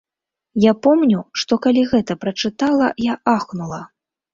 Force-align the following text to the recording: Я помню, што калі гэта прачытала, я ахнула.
Я 0.63 0.73
помню, 0.87 1.21
што 1.43 1.53
калі 1.67 1.85
гэта 1.95 2.19
прачытала, 2.27 2.93
я 3.15 3.23
ахнула. 3.41 3.85